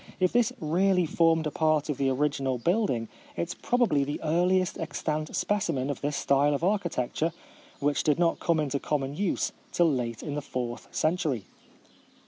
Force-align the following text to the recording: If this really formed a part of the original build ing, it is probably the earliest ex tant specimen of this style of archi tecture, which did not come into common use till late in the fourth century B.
If 0.19 0.31
this 0.31 0.51
really 0.59 1.05
formed 1.05 1.45
a 1.45 1.51
part 1.51 1.87
of 1.87 1.99
the 1.99 2.09
original 2.09 2.57
build 2.57 2.89
ing, 2.89 3.07
it 3.35 3.43
is 3.43 3.53
probably 3.53 4.03
the 4.03 4.19
earliest 4.23 4.79
ex 4.79 5.03
tant 5.03 5.35
specimen 5.35 5.91
of 5.91 6.01
this 6.01 6.17
style 6.17 6.55
of 6.55 6.63
archi 6.63 6.89
tecture, 6.89 7.31
which 7.79 8.01
did 8.01 8.17
not 8.17 8.39
come 8.39 8.59
into 8.59 8.79
common 8.79 9.15
use 9.15 9.51
till 9.71 9.91
late 9.91 10.23
in 10.23 10.33
the 10.33 10.41
fourth 10.41 10.87
century 10.91 11.41
B. 11.41 11.45